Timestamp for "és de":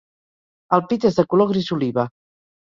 1.09-1.27